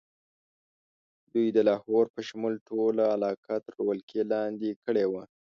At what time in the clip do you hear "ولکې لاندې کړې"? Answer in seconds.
3.89-5.05